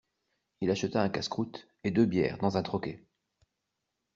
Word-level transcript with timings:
Il 0.61 0.71
acheta 0.71 0.99
un 1.03 1.09
casse-croûte 1.09 1.67
et 1.83 1.91
deux 1.91 2.07
bières 2.07 2.39
dans 2.39 2.57
un 2.57 2.63
troquet. 2.63 3.05